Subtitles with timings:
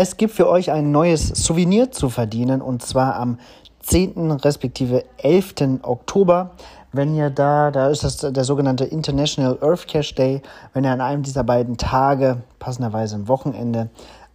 [0.00, 3.40] Es gibt für euch ein neues Souvenir zu verdienen und zwar am
[3.80, 4.30] 10.
[4.30, 5.80] respektive 11.
[5.82, 6.50] Oktober.
[6.92, 10.42] Wenn ihr da, da ist das der sogenannte International Earth Cache Day,
[10.72, 13.90] wenn ihr an einem dieser beiden Tage, passenderweise am Wochenende,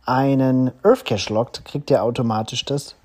[0.05, 2.95] einen Earth Cache lockt, kriegt ihr automatisch das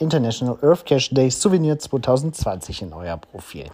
[0.00, 3.66] International Earth Cache Day Souvenir 2020 in euer Profil.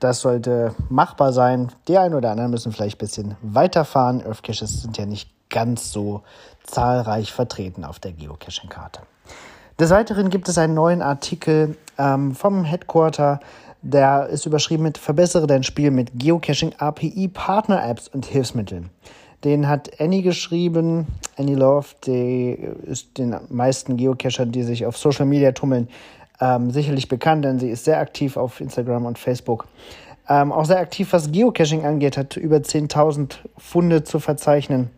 [0.00, 1.72] Das sollte machbar sein.
[1.88, 4.24] Die einen oder anderen müssen vielleicht ein bisschen weiterfahren.
[4.26, 6.22] Earth Caches sind ja nicht ganz so
[6.64, 9.00] zahlreich vertreten auf der Geocaching-Karte.
[9.78, 13.40] Des Weiteren gibt es einen neuen Artikel ähm, vom Headquarter,
[13.82, 18.90] der ist überschrieben mit Verbessere dein Spiel mit Geocaching API Partner Apps und Hilfsmitteln.
[19.44, 21.06] Den hat Annie geschrieben.
[21.36, 25.88] Annie Love, die ist den meisten Geocachern, die sich auf Social Media tummeln,
[26.40, 29.66] ähm, sicherlich bekannt, denn sie ist sehr aktiv auf Instagram und Facebook.
[30.28, 34.90] Ähm, auch sehr aktiv, was Geocaching angeht, hat über 10.000 Funde zu verzeichnen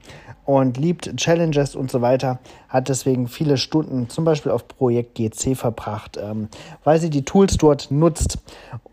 [0.47, 2.39] und liebt Challenges und so weiter,
[2.71, 6.49] hat deswegen viele Stunden zum Beispiel auf Projekt GC verbracht, ähm,
[6.85, 8.39] weil sie die Tools dort nutzt.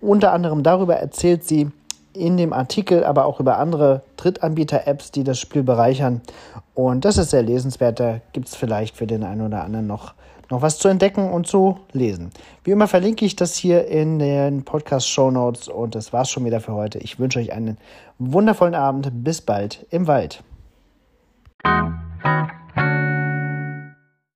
[0.01, 1.71] Unter anderem darüber erzählt sie
[2.15, 6.21] in dem Artikel, aber auch über andere Drittanbieter-Apps, die das Spiel bereichern.
[6.73, 7.99] Und das ist sehr lesenswert.
[7.99, 10.13] Da gibt es vielleicht für den einen oder anderen noch,
[10.49, 12.31] noch was zu entdecken und zu lesen.
[12.63, 15.67] Wie immer verlinke ich das hier in den Podcast-Show Notes.
[15.67, 16.99] Und das war's schon wieder für heute.
[16.99, 17.77] Ich wünsche euch einen
[18.19, 19.09] wundervollen Abend.
[19.23, 20.43] Bis bald im Wald.